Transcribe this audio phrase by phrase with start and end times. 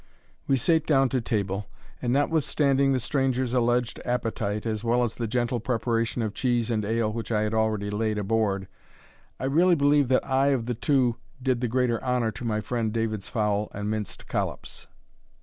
[0.47, 1.67] We sate down to table,
[2.01, 6.83] and notwithstanding the stranger's alleged appetite, as well as the gentle preparation of cheese and
[6.83, 8.67] ale which I had already laid aboard,
[9.39, 12.91] I really believe that I of the two did the greater honour to my friend
[12.91, 14.87] David's fowl and minced collops.